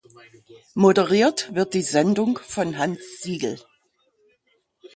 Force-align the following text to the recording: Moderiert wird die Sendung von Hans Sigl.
Moderiert 0.73 1.53
wird 1.53 1.75
die 1.75 1.83
Sendung 1.83 2.39
von 2.41 2.79
Hans 2.79 3.21
Sigl. 3.21 3.59